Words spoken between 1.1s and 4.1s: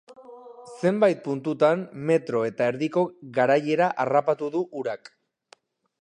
puntutan, metro eta erdiko garaiera